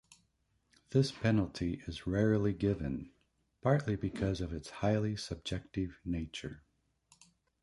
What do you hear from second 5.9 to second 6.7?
nature.